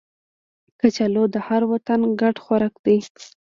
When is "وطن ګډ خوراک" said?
1.71-2.75